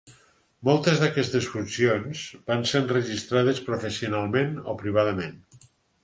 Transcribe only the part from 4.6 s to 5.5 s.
o privadament.